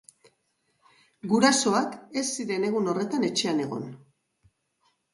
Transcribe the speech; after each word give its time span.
Gurasoak 1.33 1.95
ez 2.23 2.25
ziren 2.39 2.67
egun 2.73 2.93
horretan 2.95 3.31
etxean 3.31 3.65
egon. 3.71 3.89